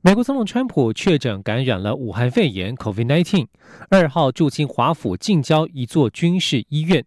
[0.00, 3.48] 美国总统川普确诊感染了武汉肺炎 （COVID-19），
[3.90, 7.04] 二号住进华府近郊一座军事医院。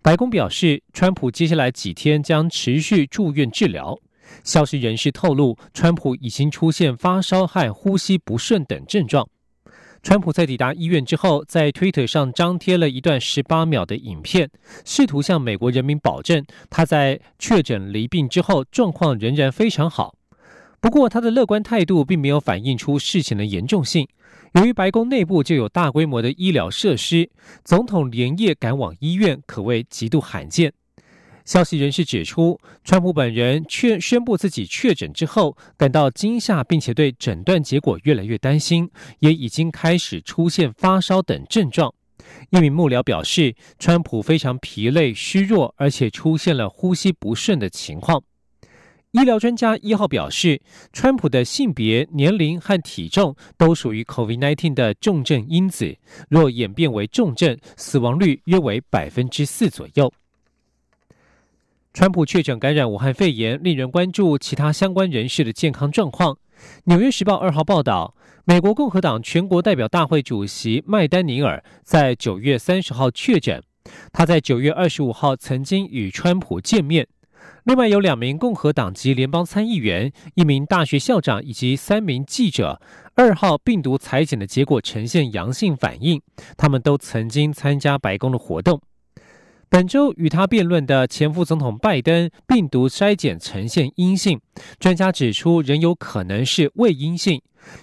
[0.00, 3.98] 白宫表示，川普接下来几天将持续住院治疗。
[4.42, 9.28] 消息人士透露，川普已经出现发烧和呼吸不顺等症状。
[10.02, 14.50] 川普在抵达医院之后，在推特上张贴了一段十八秒的影片，
[14.86, 20.14] 试图向美国人民保证他在确诊离病之后状况仍然非常好。
[20.80, 24.08] 不过，他的乐观态度并没有反映出事情的严重性。
[24.54, 27.30] 由于白宫内部就有大规模的医疗设施，
[27.64, 30.72] 总统连夜赶往医院可谓极度罕见。
[31.44, 41.92] 消息人士指出，川普本人确宣布自己确诊之后，感到惊吓，并且对诊断结果越来越担心，也已经开始出现发烧等症状。
[42.50, 48.22] 一名幕僚表示，川普非常疲累、虚弱，而且出现了呼吸不顺的情况。
[49.12, 55.96] 医疗专家一号表示，川普的性别、年龄和体重都属于 COVID-19 的重症因子。
[56.28, 60.12] 若演变为重症，死亡率约为百分之四左右。
[61.92, 66.38] 川普确诊感染武汉肺炎，令人关注其他相关人士的健康状况。
[66.84, 68.14] 纽约时报二号报道，
[68.44, 73.60] 美国共和党全国代表大会主席麦丹尼尔在九月三十号确诊。
[74.12, 77.08] 他在九月二十五号曾经与川普见面。
[77.70, 82.82] 另外有两名共和党籍联邦参议员、一名大学校长以及三名记者，
[83.14, 86.20] 二号病毒裁剪的结果呈现阳性反应。
[86.56, 88.80] 他们都曾经参加白宫的活动。
[89.68, 94.40] 本周与他辩论的前副总统拜登，病毒筛检呈现阴性，
[94.80, 97.40] 专家指出仍有可能是未阴性。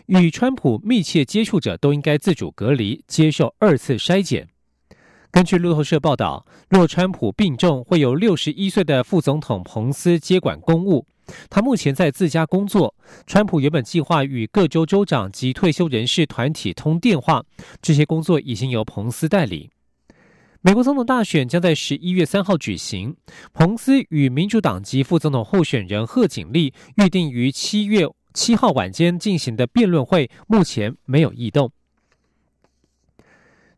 [0.07, 4.49] 与川普密切接触者都应该自主隔离，接受二次筛检。
[5.37, 11.05] 根据路透社报道，若川普病重，会有六十一岁的副总统彭斯接管公务。
[11.47, 12.95] 他目前在自家工作。
[13.27, 17.43] 川普原本计划与各州州长及退休人士团体通电话，
[17.83, 19.69] 这些工作已经由彭斯代理。
[20.61, 23.15] 美国总统大选将在十一月三号举行，
[23.53, 31.71] 彭斯与民主党籍副总统候选人贺锦丽预定于七月七号晚间进行的辩论会，目前没有异动。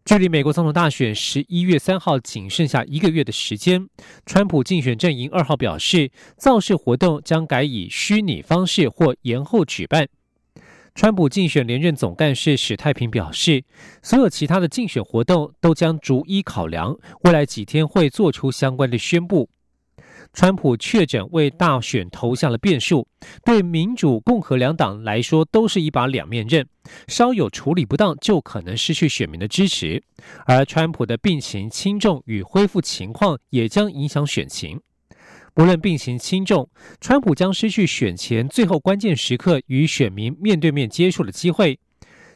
[0.09, 3.87] 距离美国总统大选十一月三号仅剩下一个月的时间，
[4.25, 10.07] 川普竞选阵营二号表示，造势活动将改以虚拟方式或延后举办。
[10.95, 13.63] 川普竞选连任总干事史太平表示，
[14.01, 19.47] 所有其他的竞选活动都将逐一考量，未来几天会做出相关的宣布。
[20.31, 23.07] 川普确诊为大选投下了变数，
[23.43, 26.65] 对民主、共和两党来说都是一把两面刃，
[27.07, 30.01] 稍有处理不当就可能失去选民的支持。
[30.45, 34.79] 而川普的病情轻重与恢复情况也将影响选情。
[35.53, 36.69] 不论病情轻重，
[37.01, 41.77] 川普将失去选前最后关键时刻与选民面对面接触的机会。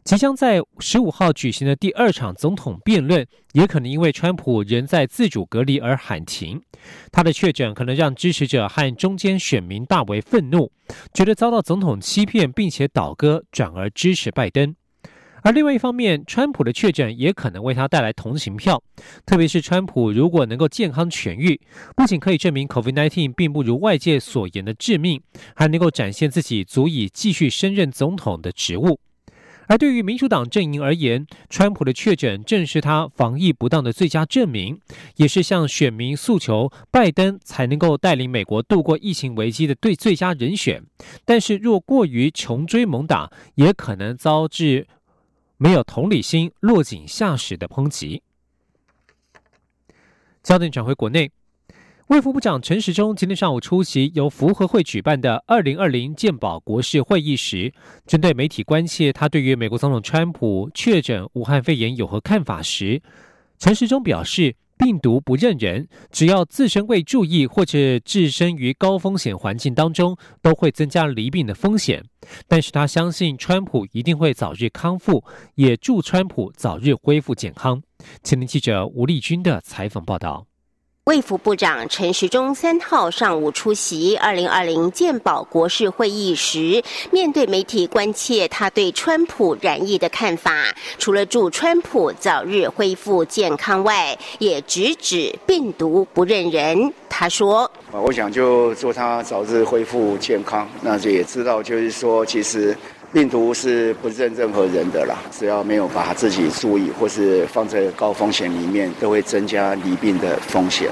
[0.03, 6.61] 即将在十五号举行的第二场总统辩论，也可能因为川普仍在自主隔离而喊停。
[7.09, 10.69] 他的确诊可能让支持者和中间选民大为愤怒，
[11.13, 14.75] 觉得遭到总统欺骗，并且倒戈，转而支持拜登。
[15.41, 18.83] 而另外一方面，川普的确诊也可能为他带来同情票，
[19.25, 21.59] 特别是川普如果能够健康痊愈，
[21.95, 25.21] 不仅可以证明 COVID-19 并不如外界所言的致命，
[25.55, 28.99] 还能够展现自己足以继续升任总统的职务。
[29.67, 34.79] 而对于民主党阵营而言，川普的确诊正是他防疫不当的最佳证明，
[35.15, 40.83] 也是向选民诉求拜登才能够带领美国度过疫情危机的对最佳人选。
[41.25, 44.87] 但是，若过于穷追猛打，也可能遭致
[45.57, 48.21] 没有同理心、落井下石的抨击。
[50.41, 51.31] 焦点转回国内。
[52.07, 57.73] 卫副部长陈时中今天上午出席由福和会举办的二零二零健保国事会议时，
[58.05, 63.01] 针对媒体关切他对于美国总统川普确诊武汉肺炎有何看法时，
[63.57, 72.03] 陈时中表示，病毒不认人，只要自身未注意或者置身于高风险环境当中，都会增加离病的风险。
[72.49, 75.23] 但是他相信川普一定会早日康复，
[75.55, 77.81] 也祝川普早日恢复健康。
[78.23, 80.45] 前天记者吴丽君的采访报道。
[81.05, 96.93] 卫福部长陈时中三号上午出席二零二零健保国事会议时，面对媒体关切他对川普染疫的看法，除了祝川普早日恢复健康外，也直指病毒不认人。
[97.09, 100.65] 他说：“我想就祝他早日恢复健康。
[100.81, 102.73] 那也知道，就是说，其实。”
[103.13, 110.89] 病毒是不认任何人的啦，只要没有把自己注意或是放在高风险里面，都会增加离病的风险。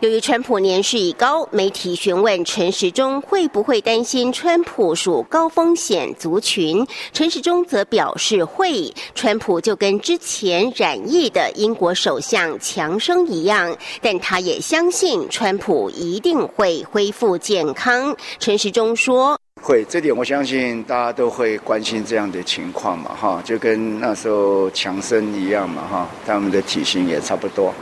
[0.00, 8.92] 由于川普年事已高，媒体询问陈时中会不会担心川普属高风险族群，陈时中则表示会。
[9.14, 18.16] 川普就跟之前染疫的英国首相强生一样，但他也相信川普一定会恢复健康。
[18.40, 19.38] 陈时中说。
[19.64, 27.72] 会，这点我相信大家都会关心这样的情况嘛，哈，就跟那时候强生一样嘛，哈，他们的体型也差不多，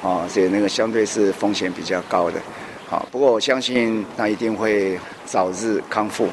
[0.00, 2.40] 啊，所以那个相对是风险比较高的。
[2.94, 4.96] 好，不过我相信他一定会
[5.26, 6.28] 早日康复。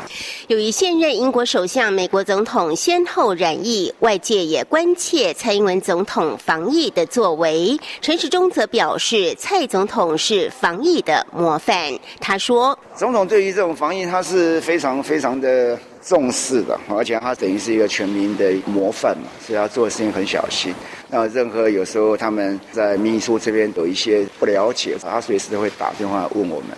[0.48, 7.76] 由于现任英国首相、美国总统先后染疫，外界也关切蔡英文总统防疫的作为。
[8.00, 11.92] 陈时中则表示，蔡总统是防疫的模范。
[12.20, 20.72] 他说：“总统对于这种防疫，他是非常非常的重视的，而且他等于是一个全民的模范嘛，所以他做事情很小心。”
[21.14, 26.70] 那任何有时候他们在秘书这边有一些不了解，他随时都会打电话问我们。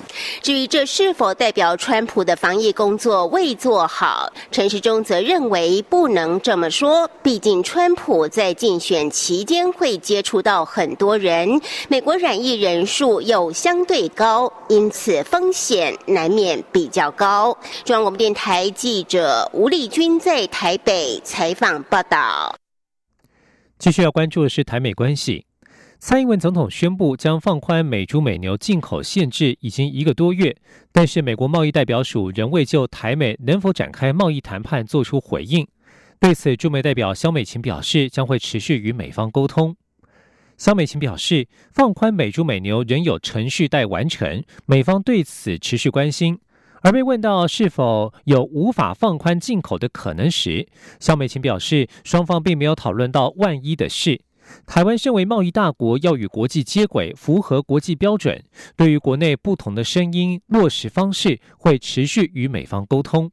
[0.42, 7.08] 至于这是否代表川普的防疫工作未做好，陈时中则认为不能这么说。
[7.22, 17.56] 毕竟川普在竞选期间会接触到很多人，美国染疫人数又相对高，因此风险难免比较高。
[17.86, 22.56] 中央广播电台记者吴丽君在台北采访报道。
[23.84, 25.46] 继续要关注的是台美关系。
[26.00, 30.56] 蔡英文总统宣布将放宽美猪美牛进口限制，已经一个多月，
[30.94, 35.68] 但是美国贸易代表署仍未就台美能否展开贸易谈判做出回应。
[36.18, 39.76] 对此，驻美代表肖美琴表示，将会持续与美方沟通。
[40.58, 46.40] 肖美琴表示，放宽美猪美牛仍有程序待完成，美方对此持续关心。
[46.84, 50.68] 而被问到是否有无法放宽进口的可能时，
[51.00, 54.22] 肖美琴表示，双方并没有讨论到万一的事。
[54.68, 58.44] 台湾身为贸易大国，要与国际接轨，符合国际标准。
[58.76, 63.32] 对于国内不同的声音，落实方式会持续与美方沟通。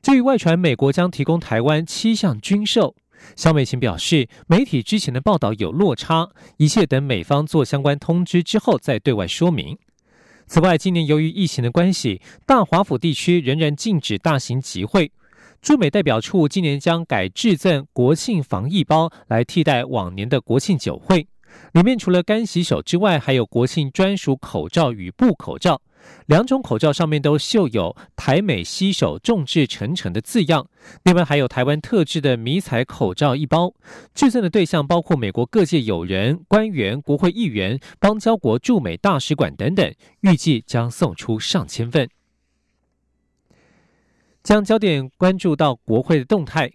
[0.00, 2.96] 至于外传美国将提供台湾七项军售，
[3.36, 9.76] 肖美琴表示，媒体之前的报道有落差，一切等美方做相关通知之后再对外说明。
[10.50, 15.12] 此外，今年由于疫情的关系，大华府地区仍然禁止大型集会。
[15.62, 21.28] 驻美代表处今年将改制赠国庆防疫包来替代往年的国庆酒会，
[21.74, 25.80] 里面除了干洗手之外，还有国庆专属口罩与布口罩。
[26.26, 30.68] 两种口罩上面都绣有“台美携手，众志成城”的字样。
[31.04, 33.74] 另外还有台湾特制的迷彩口罩一包。
[34.14, 42.08] 制赠的对象包括美国各界友人、官员、国会议员、邦交国驻美大使馆等等，预计将送出上千份。
[44.42, 46.72] 将焦点关注到国会的动态。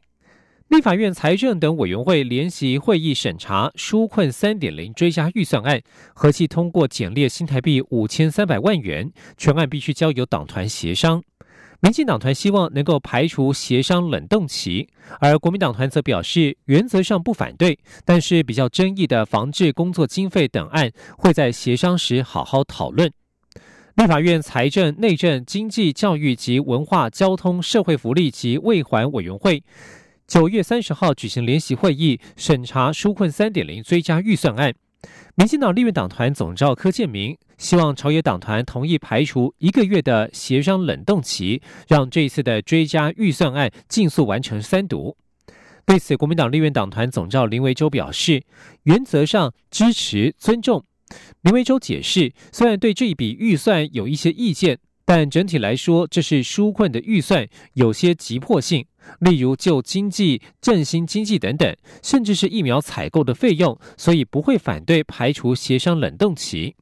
[0.70, 5.80] 立法院财政等委员会联席会议审查纾困三点零追加预算案，
[6.16, 11.22] 合计通过减列新台币五千三百万元，全案必须交由党团协商。
[11.82, 14.90] 民进党团希望能够排除协商冷冻期，
[15.20, 23.12] 而国民党团则表示原则上不反对，但是比较争议的防治工作经费等案会在协商时好好讨论。
[23.98, 29.64] 立法院财政、内政、经济、教育及文化、交通、社会福利及未还委员会。
[30.28, 34.74] 九月三十号举行联席会议，审查纾困三点零追加预算案。
[35.36, 45.16] 民进党立院党团总召柯建明希望朝野党团同意排除一个月的协商冷冻期，让这一次的追加预算案尽速完成三读。
[45.86, 48.44] 对此，国民党立院党团总召林维洲表示，
[48.84, 50.84] 原则上支持尊重。
[51.42, 54.80] 林维洲解释，虽然对这一笔预算有一些意见。
[55.08, 58.88] 但整体来说，这是纾困的预算，有些急迫性，
[59.20, 66.76] 例如就经济、振兴经济等等，甚至是疫苗采购的费用，所以不会反对排除协商冷冻期。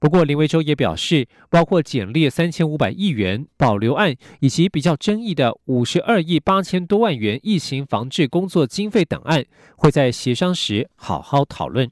[0.00, 9.44] 不过，林维洲也表示，包括减列三千五百亿元保留案，以及比较争议的五十二亿八千多万元疫情防治工作经费等案，
[9.76, 11.88] 会在协商时好好讨论。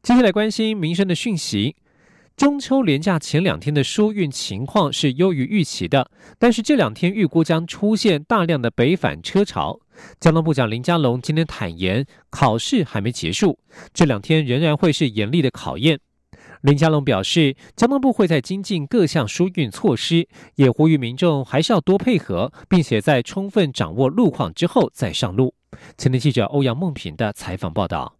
[0.00, 1.74] 接下来关心民生的讯息。
[2.38, 9.80] 中秋连假前两天的疏运情况是优于预期的，但是这两天预估将出现大量的北返车潮。
[10.20, 13.58] 交通部长林佳龙今天坦言，考试还没结束，
[13.92, 15.98] 这两天仍然会是严厉的考验。
[16.60, 25.52] 林佳龙表示，交通部会在精进各项疏运措施，也呼吁民众还是要多配合，并且在充分掌握路况之后再上路。
[25.96, 28.17] 前天记者欧阳梦平的采访报道。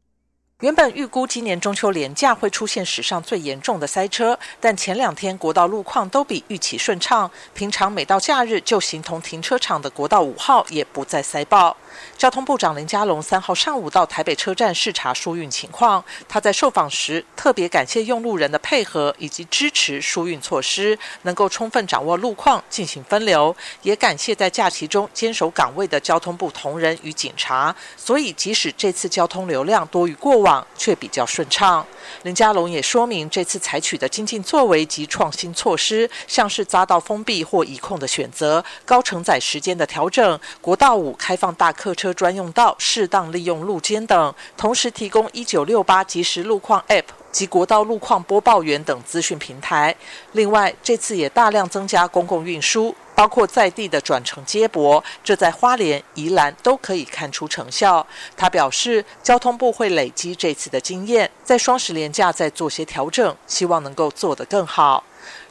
[0.61, 7.31] 原本预估今年中秋连假会出现史上最严重的塞车，但前两天国道路况都比预期顺畅。
[7.55, 11.77] 平常每到假日就形同停车场的国道五号也不再塞爆。
[12.17, 16.05] 交通部长林佳龙三号上午到台北车站视察疏运情况。
[16.29, 23.55] 他在受访时特别感谢用路人的配合以及支持疏运措施，能够充分掌握路况进行分流。
[23.83, 27.75] 也感谢在假期中坚守岗位的交通部同仁与警察。
[27.97, 31.85] 所以即使这次交通流量多于过往，却比较顺畅。
[32.23, 49.95] 林佳龙也说明，这次采取的精进作为及创新措施，像是匝道封闭或移控的选择、高承载时间的调整、国道五开放大客车专用道、适当利用路肩等，同时提供一九六八即时路况 App 及国道路况播报员等资讯平台。
[50.33, 52.95] 另外，这次也大量增加公共运输。
[53.19, 58.07] 包括在地的转乘接驳，这在花莲、宜兰都可以看出成效。
[58.37, 65.03] 他表示，交通部会累积这次的经验，在双十连假再做些调整，希望能够做得更好。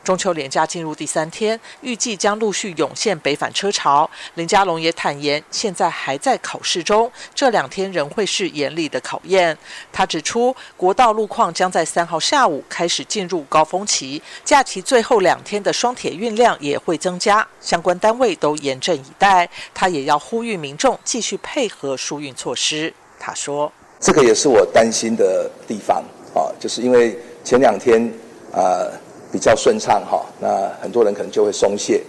[0.07, 4.09] 中秋连假进入第三天，预计将陆续涌现北返车潮。
[4.35, 9.57] 林佳龙也坦言，现在还在考试中，这两天仍会是严厉的考验。
[9.91, 19.49] 他指出，国道路况将在三号下午开始进入高峰期，假期最后两天的双铁运量也会增加，相关单位都严阵以待。
[19.73, 22.93] 他也要呼吁民众继续配合疏运措施。
[23.19, 26.01] 他说：“这个也是我担心的地方
[26.33, 28.09] 啊，就是因为前两天
[28.53, 28.87] 啊。”
[29.31, 32.01] 比较顺畅哈，那很多人可能就会松懈，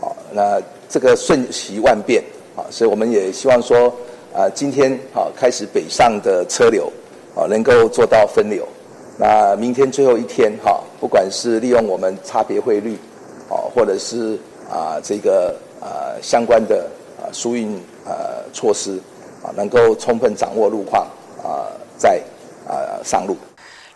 [0.00, 2.22] 啊，那这个瞬息万变
[2.56, 3.92] 啊，所以我们也希望说
[4.32, 6.90] 啊，今天啊开始北上的车流
[7.34, 8.66] 啊能够做到分流，
[9.18, 12.96] 那明天最后一天哈，不管是利用我们差别汇率，
[13.48, 14.38] 哦，或者是
[14.70, 16.88] 啊这个啊相关的
[17.20, 17.74] 啊疏运
[18.06, 18.14] 啊
[18.52, 18.98] 措施
[19.42, 21.06] 啊，能够充分掌握路况
[21.42, 22.22] 啊，在
[22.68, 23.36] 啊上路。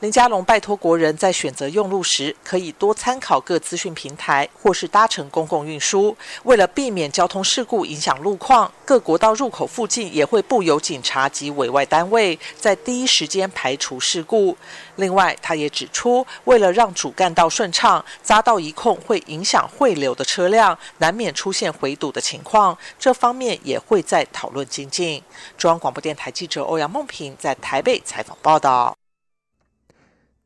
[0.04, 6.14] 林佳龙拜托国人在选择用路时，可以多参考各资讯平台，或是搭乘公共运输。
[6.42, 14.54] 为了避免交通事故影响路况，各国道入口附近也会布有警察及委外单位，在第一时间排除事故。
[14.96, 22.76] 另外，他也指出，为了让主干道顺畅，匝道一控会影响汇流的车辆，难免出现回堵的情况。
[22.99, 25.23] 这方面也会在讨论精进。
[25.56, 28.94] 中央广播电台记者欧阳梦平在台北采访报道。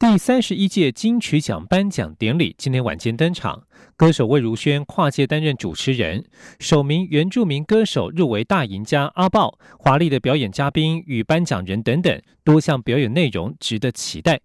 [0.01, 3.65] 第三十一届金曲奖颁奖典礼今天晚间登场，
[3.97, 6.25] 歌手魏如萱跨界担任主持人，
[6.61, 14.39] 首名原住民歌手入围大赢家阿豹，华丽的表演嘉宾与颁奖人等等，多项表演内容值得期待。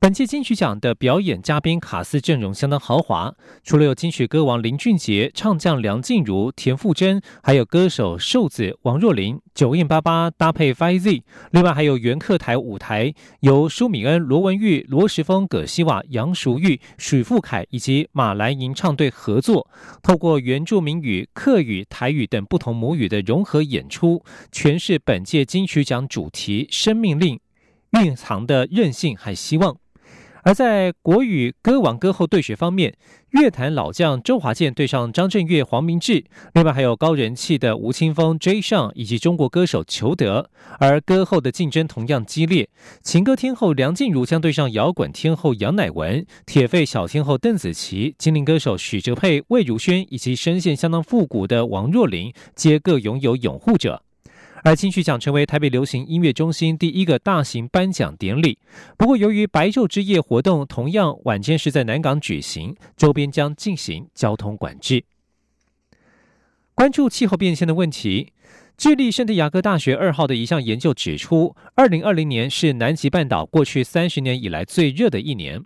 [0.00, 19.68] 本届金曲奖的表演嘉宾卡司阵容相当豪华，除了有金曲歌王林俊杰、唱将梁静茹、田馥甄，还有歌手瘦子王若琳、九印八八搭配 Five Z，另外还有原客台舞台由舒米恩、罗文玉、罗时丰、葛希瓦、杨淑玉、许富凯以及马来吟唱队合作，
[20.00, 27.40] 透过原住民语、客语、台语等不同母语的融合演出，诠释本届金曲奖主题“生命力
[28.00, 29.76] 蕴藏的韧性和希望”。
[30.48, 32.96] 而在国语歌王歌后对决方面，
[33.32, 36.24] 乐坛老将周华健对上张震岳、黄明志，
[36.54, 38.62] 另外还有高人气的吴青峰、J.
[38.62, 40.48] 上以及中国歌手裘德。
[40.78, 42.70] 而歌后的竞争同样激烈，
[43.02, 54.02] 情歌天后梁静茹将对上摇滚天后杨乃文，铁肺小天后邓紫棋，精灵歌手许哲佩、魏如萱以及声线相当复古的王若琳，皆各拥有拥护者。
[54.64, 58.58] 而金曲奖成为台北流行音乐中心第一个大型颁奖典礼。
[58.96, 65.04] 不过，由于白昼之夜活动同样晚间是在南港举行，周边将进行交通管制。
[66.74, 68.32] 关注气候变迁的问题，
[68.76, 75.62] 智利圣地亚哥大学二号的一项研究指出，二零二零年是南极半岛过去三十年以来最热的一年。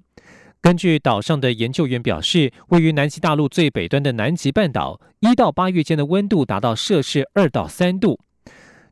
[0.60, 8.20] 根据岛上的研究员表示，位于南极大陆最北端的南极半岛，一到八月间的温度达到摄氏二到三度。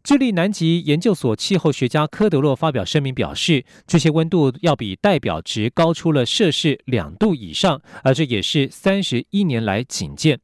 [0.02, 10.40] 智利南极研究所气候学家科德洛发表声明表示，这些温度要比代表值高出了摄氏两度以上，而这也是三十一年来仅见。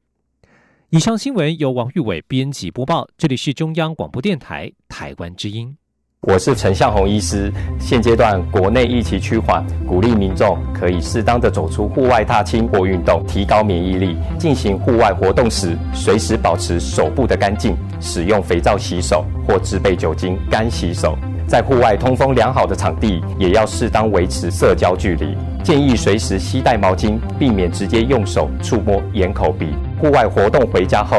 [0.90, 5.76] 以上新闻由王玉伟编辑播报，这里是中央广播电台台湾之音。
[6.22, 7.52] 我是陈向红医师。
[7.78, 14.16] 现阶段国内疫情趋缓，鼓励民众可以适当的走出户外踏青或运动，提高免疫力。
[14.38, 21.16] 进行户外活动时，随时保持手部的干净，使用肥皂洗手或制备酒精干洗手。
[21.46, 25.36] 在户外通风良好的场地，也要适当维持社交距离。
[25.62, 29.68] 建议随时携带毛巾，避免直接用手触摸眼、口、鼻。
[30.00, 31.14] 户外活动回家后，